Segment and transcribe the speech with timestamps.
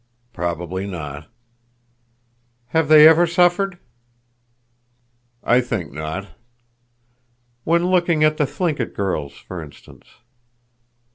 [0.33, 1.27] "Probably not."
[2.69, 3.77] "Have they ever suffered?"
[5.43, 6.29] "I think not."
[7.65, 10.07] "When looking at the Thlinkit girls, for instance?"